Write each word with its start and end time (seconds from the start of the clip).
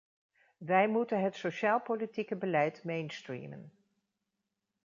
Wij 0.57 0.87
moeten 0.87 1.21
het 1.23 1.35
sociaal-politieke 1.35 2.35
beleid 2.35 2.83
mainstreamen. 2.83 3.71